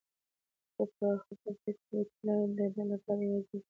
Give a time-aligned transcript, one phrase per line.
[0.73, 3.59] خو په حقیقت کې هېټلر د ده لپاره یوازې یو پوښ و.